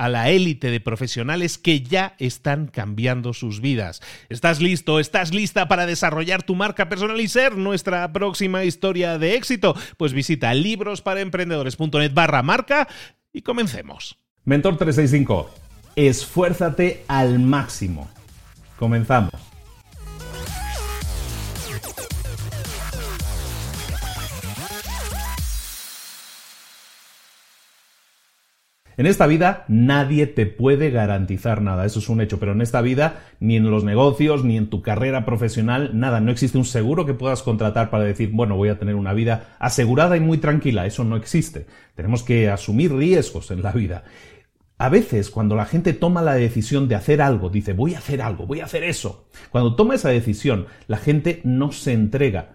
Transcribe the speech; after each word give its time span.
a 0.00 0.08
la 0.08 0.30
élite 0.30 0.70
de 0.70 0.80
profesionales 0.80 1.58
que 1.58 1.82
ya 1.82 2.14
están 2.18 2.68
cambiando 2.68 3.34
sus 3.34 3.60
vidas. 3.60 4.00
¿Estás 4.30 4.58
listo? 4.62 4.98
¿Estás 4.98 5.34
lista 5.34 5.68
para 5.68 5.84
desarrollar 5.84 6.42
tu 6.42 6.54
marca 6.54 6.88
personal 6.88 7.20
y 7.20 7.28
ser 7.28 7.58
nuestra 7.58 8.10
próxima 8.10 8.64
historia 8.64 9.18
de 9.18 9.34
éxito? 9.34 9.76
Pues 9.98 10.14
visita 10.14 10.54
librosparaemprendedores.net 10.54 12.14
barra 12.14 12.42
marca 12.42 12.88
y 13.30 13.42
comencemos. 13.42 14.16
Mentor 14.46 14.78
365, 14.78 15.50
esfuérzate 15.96 17.04
al 17.06 17.38
máximo. 17.38 18.08
Comenzamos. 18.78 19.34
En 29.00 29.06
esta 29.06 29.26
vida 29.26 29.64
nadie 29.66 30.26
te 30.26 30.44
puede 30.44 30.90
garantizar 30.90 31.62
nada, 31.62 31.86
eso 31.86 32.00
es 32.00 32.10
un 32.10 32.20
hecho, 32.20 32.38
pero 32.38 32.52
en 32.52 32.60
esta 32.60 32.82
vida, 32.82 33.22
ni 33.40 33.56
en 33.56 33.70
los 33.70 33.82
negocios, 33.82 34.44
ni 34.44 34.58
en 34.58 34.68
tu 34.68 34.82
carrera 34.82 35.24
profesional, 35.24 35.92
nada, 35.94 36.20
no 36.20 36.30
existe 36.30 36.58
un 36.58 36.66
seguro 36.66 37.06
que 37.06 37.14
puedas 37.14 37.42
contratar 37.42 37.88
para 37.88 38.04
decir, 38.04 38.28
bueno, 38.30 38.58
voy 38.58 38.68
a 38.68 38.78
tener 38.78 38.96
una 38.96 39.14
vida 39.14 39.56
asegurada 39.58 40.18
y 40.18 40.20
muy 40.20 40.36
tranquila, 40.36 40.84
eso 40.84 41.02
no 41.02 41.16
existe. 41.16 41.64
Tenemos 41.94 42.22
que 42.22 42.50
asumir 42.50 42.94
riesgos 42.94 43.50
en 43.50 43.62
la 43.62 43.72
vida. 43.72 44.04
A 44.76 44.90
veces, 44.90 45.30
cuando 45.30 45.56
la 45.56 45.64
gente 45.64 45.94
toma 45.94 46.20
la 46.20 46.34
decisión 46.34 46.86
de 46.86 46.96
hacer 46.96 47.22
algo, 47.22 47.48
dice, 47.48 47.72
voy 47.72 47.94
a 47.94 48.00
hacer 48.00 48.20
algo, 48.20 48.46
voy 48.46 48.60
a 48.60 48.66
hacer 48.66 48.84
eso. 48.84 49.28
Cuando 49.48 49.76
toma 49.76 49.94
esa 49.94 50.10
decisión, 50.10 50.66
la 50.88 50.98
gente 50.98 51.40
no 51.42 51.72
se 51.72 51.94
entrega. 51.94 52.50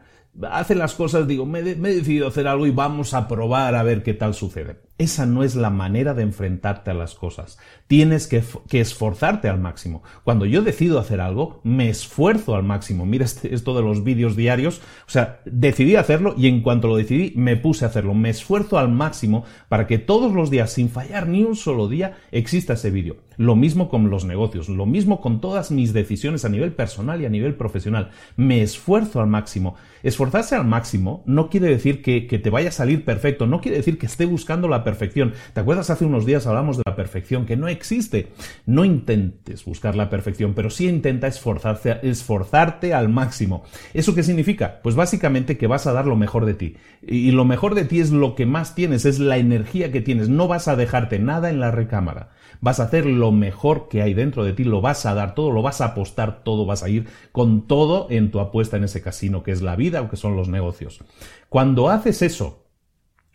Hace 0.52 0.76
las 0.76 0.94
cosas, 0.94 1.28
digo, 1.28 1.48
me, 1.48 1.62
he 1.62 1.74
decidido 1.74 2.28
hacer 2.28 2.48
algo 2.48 2.68
y 2.68 2.72
vamos 2.72 3.16
a 3.16 3.28
probar 3.28 3.74
a 3.74 3.82
ver 3.82 4.04
qué 4.04 4.14
tal 4.14 4.36
sucede. 4.36 4.85
Esa 4.98 5.26
no 5.26 5.44
es 5.44 5.56
la 5.56 5.70
manera 5.70 6.14
de 6.14 6.24
enfrentarte 6.24 6.90
a 6.90 6.94
las 6.94 7.16
cosas. 7.16 7.58
Tienes 7.88 8.28
que, 8.28 8.42
esforzarte 8.72 9.50
al 9.50 9.60
máximo. 9.60 10.04
Cuando 10.24 10.46
yo 10.46 10.62
decido 10.62 11.00
hacer 11.00 11.20
algo, 11.20 11.60
me 11.64 11.90
esfuerzo 11.90 12.56
al 12.56 12.64
máximo. 12.64 13.06
Mira 13.06 13.26
este, 13.26 13.54
esto 13.54 13.76
de 13.76 13.82
los 13.82 14.06
vídeos 14.06 14.38
diarios. 14.38 14.80
O 15.06 15.12
sea, 15.12 15.42
decidí 15.44 15.98
hacerlo 15.98 16.34
y 16.38 16.48
en 16.48 16.62
cuanto 16.62 16.88
lo 16.88 16.96
decidí, 16.96 17.34
me 17.36 17.58
puse 17.58 17.84
a 17.84 17.90
hacerlo. 17.90 18.14
Me 18.14 18.30
esfuerzo 18.30 18.78
al 18.78 18.90
máximo 18.90 19.44
para 19.68 19.86
que 19.86 19.98
todos 19.98 20.32
los 20.32 20.50
días, 20.50 20.72
sin 20.72 20.88
fallar 20.88 21.28
ni 21.28 21.44
un 21.44 21.58
solo 21.58 21.90
día, 21.90 22.16
exista 22.32 22.74
ese 22.74 22.90
vídeo. 22.90 23.18
Lo 23.36 23.58
mismo 23.58 23.90
con 23.90 24.10
los 24.10 24.24
negocios, 24.24 24.70
lo 24.70 24.86
mismo 24.86 25.20
con 25.20 25.42
todas 25.42 25.72
mis 25.72 25.92
decisiones 25.92 26.46
a 26.46 26.50
nivel 26.50 26.72
personal 26.72 27.22
y 27.22 27.26
a 27.26 27.30
nivel 27.30 27.56
profesional. 27.56 28.12
Me 28.38 28.62
esfuerzo 28.62 29.20
al 29.20 29.28
máximo. 29.28 29.76
Esforzarse 30.04 30.56
al 30.56 30.66
máximo 30.66 31.22
no 31.26 31.50
quiere 31.50 31.68
decir 31.68 32.02
que, 32.02 32.28
que 32.28 32.40
te 32.40 32.50
vaya 32.50 32.70
a 32.70 32.72
salir 32.72 33.04
perfecto, 33.04 33.46
no 33.46 33.60
quiere 33.60 33.78
decir 33.78 33.98
que 33.98 34.06
esté 34.06 34.26
buscando 34.26 34.70
la 34.70 34.85
perfección. 34.86 35.34
¿Te 35.54 35.60
acuerdas 35.60 35.90
hace 35.90 36.06
unos 36.06 36.26
días 36.26 36.48
hablamos 36.48 36.78
de 36.78 36.84
la 36.86 36.96
perfección 36.96 37.46
que 37.46 37.58
no 37.58 37.68
existe? 37.68 38.32
No 38.66 38.86
intentes 38.86 39.66
buscar 39.66 39.98
la 39.98 40.10
perfección, 40.10 40.54
pero 40.54 40.70
sí 40.70 40.88
intenta 40.88 41.28
esforzarse, 41.28 42.00
esforzarte 42.04 42.94
al 42.94 43.10
máximo. 43.10 43.66
¿Eso 43.94 44.16
qué 44.16 44.24
significa? 44.24 44.80
Pues 44.82 44.96
básicamente 44.96 45.58
que 45.58 45.68
vas 45.68 45.88
a 45.88 45.92
dar 45.92 46.06
lo 46.06 46.16
mejor 46.16 46.46
de 46.46 46.54
ti. 46.54 46.78
Y 47.02 47.32
lo 47.32 47.44
mejor 47.44 47.76
de 47.76 47.84
ti 47.84 48.00
es 48.00 48.12
lo 48.12 48.36
que 48.36 48.46
más 48.46 48.74
tienes, 48.76 49.04
es 49.04 49.20
la 49.20 49.38
energía 49.38 49.92
que 49.92 50.00
tienes. 50.00 50.30
No 50.30 50.48
vas 50.48 50.70
a 50.70 50.78
dejarte 50.78 51.20
nada 51.20 51.50
en 51.50 51.60
la 51.60 51.72
recámara. 51.72 52.30
Vas 52.62 52.80
a 52.80 52.84
hacer 52.84 53.06
lo 53.06 53.32
mejor 53.32 53.90
que 53.90 54.02
hay 54.02 54.14
dentro 54.14 54.44
de 54.44 54.54
ti, 54.54 54.64
lo 54.64 54.80
vas 54.80 55.06
a 55.06 55.14
dar 55.14 55.36
todo, 55.36 55.52
lo 55.52 55.62
vas 55.62 55.82
a 55.82 55.86
apostar 55.86 56.44
todo, 56.44 56.66
vas 56.66 56.84
a 56.84 56.90
ir 56.90 57.08
con 57.32 57.68
todo 57.68 58.08
en 58.10 58.32
tu 58.32 58.40
apuesta 58.40 58.78
en 58.78 58.86
ese 58.86 59.02
casino 59.02 59.44
que 59.44 59.52
es 59.52 59.62
la 59.62 59.76
vida 59.76 60.02
o 60.02 60.10
que 60.10 60.16
son 60.16 60.36
los 60.36 60.48
negocios. 60.48 61.04
Cuando 61.50 61.90
haces 61.90 62.22
eso, 62.22 62.65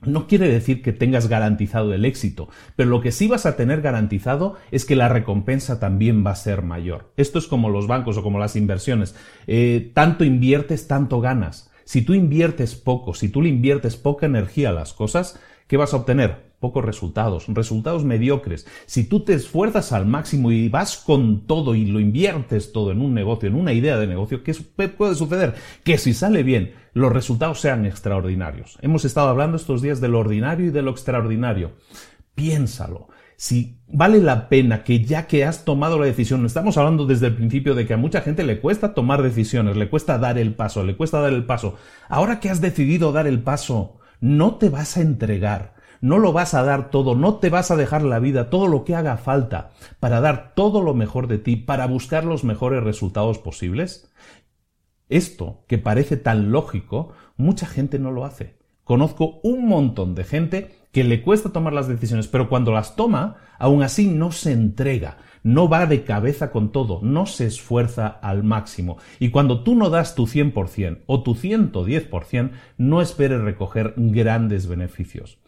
no 0.03 0.27
quiere 0.27 0.49
decir 0.49 0.83
que 0.83 0.93
tengas 0.93 1.29
garantizado 1.29 1.93
el 1.93 2.05
éxito, 2.05 2.49
pero 2.77 2.89
lo 2.89 3.01
que 3.01 3.13
sí 3.13 3.29
vas 3.29 3.47
a 3.47 3.57
tener 3.57 3.83
garantizado 3.83 4.57
es 4.71 4.85
que 4.85 4.97
la 4.97 5.09
recompensa 5.09 5.79
también 5.79 6.25
va 6.25 6.31
a 6.31 6.37
ser 6.37 6.63
mayor. 6.63 7.13
Esto 7.17 7.39
es 7.39 7.47
como 7.47 7.69
los 7.69 7.87
bancos 7.87 8.17
o 8.17 8.23
como 8.23 8.39
las 8.39 8.57
inversiones. 8.57 9.15
Eh, 9.47 9.91
tanto 9.95 10.25
inviertes, 10.25 10.89
tanto 10.89 11.21
ganas. 11.21 11.71
Si 11.85 12.03
tú 12.03 12.15
inviertes 12.15 12.77
poco, 12.77 13.15
si 13.15 13.29
tú 13.29 13.43
le 13.43 13.49
inviertes 13.49 13.97
poca 13.97 14.27
energía 14.27 14.71
a 14.71 14.73
las 14.73 14.93
cosas, 14.93 15.41
¿qué 15.67 15.77
vas 15.77 15.93
a 15.93 15.99
obtener? 15.99 16.50
Pocos 16.61 16.85
resultados, 16.85 17.47
resultados 17.49 18.05
mediocres. 18.05 18.67
Si 18.87 19.05
tú 19.05 19.21
te 19.21 19.33
esfuerzas 19.33 19.93
al 19.93 20.07
máximo 20.07 20.53
y 20.53 20.69
vas 20.69 20.99
con 20.99 21.47
todo 21.47 21.75
y 21.75 21.87
lo 21.87 21.99
inviertes 21.99 22.73
todo 22.73 22.93
en 22.93 23.01
un 23.01 23.15
negocio, 23.15 23.49
en 23.49 23.57
una 23.57 23.73
idea 23.73 23.99
de 23.99 24.07
negocio, 24.07 24.45
¿qué 24.45 24.55
puede 24.89 25.15
suceder? 25.15 25.55
Que 25.83 25.99
si 25.99 26.13
sale 26.13 26.43
bien, 26.43 26.75
los 26.93 27.13
resultados 27.13 27.61
sean 27.61 27.87
extraordinarios. 27.87 28.79
Hemos 28.83 29.05
estado 29.05 29.31
hablando 29.31 29.57
estos 29.57 29.81
días 29.81 30.01
de 30.01 30.09
lo 30.09 30.19
ordinario 30.19 30.67
y 30.67 30.71
de 30.71 30.83
lo 30.83 30.91
extraordinario. 30.91 31.73
Piénsalo. 32.35 33.09
Si 33.37 33.79
vale 33.89 34.21
la 34.21 34.51
pena 34.51 34.85
que 34.85 35.03
ya 35.03 35.27
que 35.27 35.47
has 35.47 35.65
tomado 35.65 35.99
la 35.99 36.05
decisión, 36.05 36.45
estamos 36.45 36.77
hablando 36.77 37.07
desde 37.07 37.29
el 37.29 37.37
principio 37.37 37.75
de 37.75 37.87
que 37.87 37.95
a 37.95 37.97
mucha 37.97 38.21
gente 38.21 38.45
le 38.45 38.61
cuesta 38.61 38.93
tomar 38.93 39.23
decisiones, 39.23 39.79
le 39.79 39.89
cuesta 39.89 40.19
dar 40.19 40.37
el 40.37 40.55
paso, 40.55 40.85
le 40.85 40.95
cuesta 40.95 41.21
dar 41.21 41.33
el 41.33 41.47
paso. 41.47 41.77
Ahora 42.11 42.39
que 42.39 42.51
has 42.51 42.61
decidido 42.61 43.13
dar 43.13 43.27
el 43.27 43.43
paso, 43.43 43.99
no 44.21 44.57
te 44.57 44.69
vas 44.69 44.99
a 44.99 45.01
entregar 45.01 45.80
no 46.01 46.19
lo 46.19 46.33
vas 46.33 46.55
a 46.55 46.63
dar 46.63 46.91
todo, 46.91 47.15
no 47.15 47.37
te 47.37 47.51
vas 47.51 47.71
a 47.71 47.77
dejar 47.77 48.03
la 48.03 48.19
vida, 48.19 48.51
todo 48.51 48.67
lo 48.67 48.85
que 48.85 48.95
haga 48.95 49.17
falta 49.17 49.71
para 50.01 50.21
dar 50.21 50.55
todo 50.55 50.83
lo 50.83 50.95
mejor 50.95 51.27
de 51.27 51.39
ti, 51.39 51.57
para 51.57 51.87
buscar 51.87 52.25
los 52.25 52.45
mejores 52.45 52.83
resultados 52.83 53.39
posibles. 53.39 54.11
Esto, 55.09 55.65
que 55.67 55.79
parece 55.79 56.17
tan 56.17 56.53
lógico, 56.53 57.13
mucha 57.37 57.67
gente 57.67 57.99
no 57.99 58.13
lo 58.13 58.25
hace. 58.25 58.59
Conozco 58.85 59.41
un 59.43 59.67
montón 59.67 60.15
de 60.15 60.25
gente 60.25 60.71
que 60.93 61.05
le 61.05 61.23
cuesta 61.23 61.51
tomar 61.51 61.73
las 61.73 61.89
decisiones, 61.89 62.27
pero 62.27 62.49
cuando 62.49 62.73
las 62.73 62.97
toma, 62.97 63.37
aún 63.59 63.83
así 63.83 64.09
no 64.09 64.33
se 64.33 64.53
entrega, 64.53 65.19
no 65.43 65.69
va 65.69 65.87
de 65.87 66.03
cabeza 66.03 66.51
con 66.51 66.73
todo, 66.73 67.01
no 67.03 67.27
se 67.27 67.47
esfuerza 67.47 68.09
al 68.09 68.43
máximo. 68.43 68.99
Y 69.19 69.31
cuando 69.31 69.63
tú 69.63 69.75
no 69.75 69.91
das 69.91 70.15
tu 70.15 70.27
100% 70.27 71.03
o 71.07 71.23
tu 71.23 71.35
110%, 71.35 72.51
no 72.79 73.01
esperes 73.01 73.41
recoger 73.41 73.95
grandes 73.97 74.67
beneficios. 74.67 75.39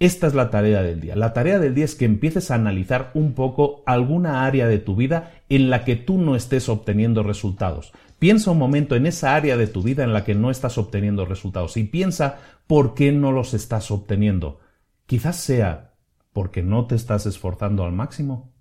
Esta 0.00 0.28
es 0.28 0.34
la 0.34 0.50
tarea 0.50 0.82
del 0.82 1.00
día. 1.00 1.16
La 1.16 1.32
tarea 1.32 1.58
del 1.58 1.74
día 1.74 1.84
es 1.84 1.96
que 1.96 2.04
empieces 2.04 2.50
a 2.50 2.54
analizar 2.54 3.10
un 3.14 3.34
poco 3.34 3.82
alguna 3.84 4.46
área 4.46 4.68
de 4.68 4.78
tu 4.78 4.94
vida 4.94 5.32
en 5.48 5.70
la 5.70 5.84
que 5.84 5.96
tú 5.96 6.18
no 6.18 6.36
estés 6.36 6.68
obteniendo 6.68 7.24
resultados. 7.24 7.92
Piensa 8.20 8.52
un 8.52 8.58
momento 8.58 8.94
en 8.94 9.06
esa 9.06 9.34
área 9.34 9.56
de 9.56 9.66
tu 9.66 9.82
vida 9.82 10.04
en 10.04 10.12
la 10.12 10.24
que 10.24 10.36
no 10.36 10.50
estás 10.50 10.78
obteniendo 10.78 11.24
resultados 11.24 11.76
y 11.76 11.84
piensa 11.84 12.38
por 12.68 12.94
qué 12.94 13.10
no 13.10 13.32
los 13.32 13.54
estás 13.54 13.90
obteniendo. 13.90 14.60
Quizás 15.06 15.36
sea 15.36 15.94
porque 16.32 16.62
no 16.62 16.86
te 16.86 16.94
estás 16.94 17.26
esforzando 17.26 17.84
al 17.84 17.92
máximo. 17.92 18.52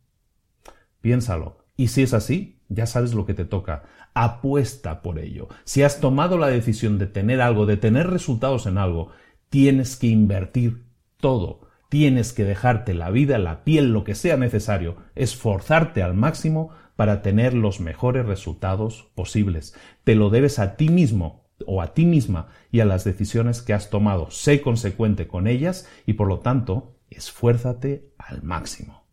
Piénsalo. 1.01 1.65
Y 1.75 1.89
si 1.89 2.01
es 2.01 2.15
así, 2.15 2.61
ya 2.67 2.87
sabes 2.87 3.13
lo 3.13 3.27
que 3.27 3.35
te 3.35 3.45
toca. 3.45 3.83
Apuesta 4.15 5.03
por 5.03 5.19
ello. 5.19 5.49
Si 5.65 5.83
has 5.83 5.99
tomado 5.99 6.39
la 6.39 6.47
decisión 6.47 6.97
de 6.97 7.05
tener 7.05 7.41
algo, 7.41 7.67
de 7.67 7.77
tener 7.77 8.07
resultados 8.07 8.65
en 8.65 8.79
algo, 8.79 9.11
tienes 9.49 9.95
que 9.97 10.07
invertir 10.07 10.86
todo. 11.19 11.61
Tienes 11.89 12.33
que 12.33 12.43
dejarte 12.43 12.93
la 12.93 13.09
vida, 13.11 13.37
la 13.37 13.63
piel, 13.63 13.93
lo 13.93 14.03
que 14.03 14.15
sea 14.15 14.37
necesario, 14.37 14.97
esforzarte 15.15 16.03
al 16.03 16.13
máximo 16.13 16.71
para 16.95 17.21
tener 17.21 17.53
los 17.53 17.79
mejores 17.79 18.25
resultados 18.25 19.09
posibles. 19.15 19.73
Te 20.03 20.15
lo 20.15 20.29
debes 20.29 20.59
a 20.59 20.75
ti 20.75 20.89
mismo 20.89 21.47
o 21.65 21.81
a 21.81 21.93
ti 21.93 22.05
misma 22.05 22.47
y 22.71 22.81
a 22.81 22.85
las 22.85 23.03
decisiones 23.03 23.61
que 23.61 23.73
has 23.73 23.89
tomado. 23.89 24.31
Sé 24.31 24.61
consecuente 24.61 25.27
con 25.27 25.47
ellas 25.47 25.87
y 26.05 26.13
por 26.13 26.27
lo 26.27 26.39
tanto, 26.39 26.97
esfuérzate 27.09 28.09
al 28.17 28.43
máximo. 28.43 29.05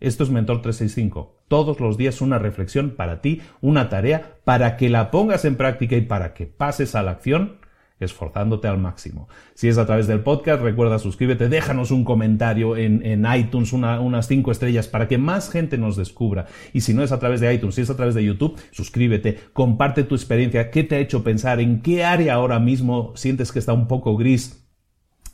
Esto 0.00 0.24
es 0.24 0.30
Mentor 0.30 0.62
365. 0.62 1.44
Todos 1.48 1.80
los 1.80 1.96
días 1.96 2.20
una 2.20 2.38
reflexión 2.38 2.90
para 2.96 3.20
ti, 3.20 3.42
una 3.60 3.88
tarea 3.88 4.38
para 4.44 4.76
que 4.76 4.88
la 4.88 5.10
pongas 5.10 5.44
en 5.44 5.56
práctica 5.56 5.96
y 5.96 6.02
para 6.02 6.34
que 6.34 6.46
pases 6.46 6.94
a 6.94 7.02
la 7.02 7.12
acción 7.12 7.58
esforzándote 8.00 8.68
al 8.68 8.78
máximo. 8.78 9.28
Si 9.54 9.68
es 9.68 9.78
a 9.78 9.86
través 9.86 10.06
del 10.06 10.20
podcast, 10.20 10.62
recuerda 10.62 10.98
suscríbete, 10.98 11.48
déjanos 11.48 11.90
un 11.90 12.04
comentario 12.04 12.76
en, 12.76 13.26
iTunes, 13.36 13.72
unas 13.72 14.26
cinco 14.26 14.50
estrellas 14.50 14.88
para 14.88 15.08
que 15.08 15.18
más 15.18 15.50
gente 15.50 15.78
nos 15.78 15.96
descubra. 15.96 16.46
Y 16.72 16.80
si 16.80 16.94
no 16.94 17.02
es 17.02 17.12
a 17.12 17.18
través 17.18 17.40
de 17.40 17.52
iTunes, 17.54 17.76
si 17.76 17.82
es 17.82 17.90
a 17.90 17.96
través 17.96 18.14
de 18.14 18.24
YouTube, 18.24 18.60
suscríbete, 18.70 19.38
comparte 19.52 20.04
tu 20.04 20.14
experiencia, 20.14 20.70
qué 20.70 20.82
te 20.84 20.96
ha 20.96 20.98
hecho 20.98 21.22
pensar, 21.22 21.60
en 21.60 21.82
qué 21.82 22.04
área 22.04 22.34
ahora 22.34 22.58
mismo 22.58 23.12
sientes 23.14 23.52
que 23.52 23.58
está 23.58 23.72
un 23.72 23.88
poco 23.88 24.16
gris 24.16 24.63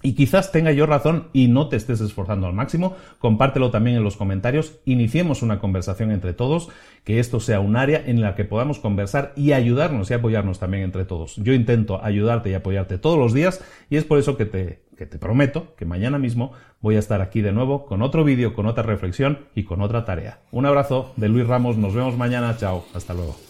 y 0.02 0.14
quizás 0.14 0.52
tenga 0.52 0.72
yo 0.72 0.86
razón 0.86 1.28
y 1.32 1.48
no 1.48 1.68
te 1.68 1.76
estés 1.76 2.00
esforzando 2.00 2.46
al 2.46 2.52
máximo, 2.52 2.96
compártelo 3.18 3.70
también 3.70 3.96
en 3.96 4.04
los 4.04 4.16
comentarios, 4.16 4.78
iniciemos 4.84 5.42
una 5.42 5.58
conversación 5.58 6.10
entre 6.10 6.32
todos, 6.32 6.68
que 7.04 7.18
esto 7.18 7.40
sea 7.40 7.60
un 7.60 7.76
área 7.76 8.02
en 8.06 8.20
la 8.20 8.34
que 8.34 8.44
podamos 8.44 8.78
conversar 8.78 9.32
y 9.36 9.52
ayudarnos 9.52 10.10
y 10.10 10.14
apoyarnos 10.14 10.58
también 10.58 10.84
entre 10.84 11.04
todos. 11.04 11.36
Yo 11.36 11.52
intento 11.52 12.02
ayudarte 12.02 12.50
y 12.50 12.54
apoyarte 12.54 12.98
todos 12.98 13.18
los 13.18 13.32
días 13.32 13.62
y 13.88 13.96
es 13.96 14.04
por 14.04 14.18
eso 14.18 14.36
que 14.36 14.46
te, 14.46 14.82
que 14.96 15.06
te 15.06 15.18
prometo 15.18 15.74
que 15.76 15.84
mañana 15.84 16.18
mismo 16.18 16.52
voy 16.80 16.96
a 16.96 16.98
estar 16.98 17.20
aquí 17.20 17.40
de 17.40 17.52
nuevo 17.52 17.86
con 17.86 18.02
otro 18.02 18.24
vídeo, 18.24 18.54
con 18.54 18.66
otra 18.66 18.82
reflexión 18.82 19.46
y 19.54 19.64
con 19.64 19.82
otra 19.82 20.04
tarea. 20.04 20.40
Un 20.50 20.66
abrazo 20.66 21.12
de 21.16 21.28
Luis 21.28 21.46
Ramos, 21.46 21.76
nos 21.76 21.94
vemos 21.94 22.16
mañana, 22.16 22.56
chao, 22.56 22.84
hasta 22.94 23.14
luego. 23.14 23.49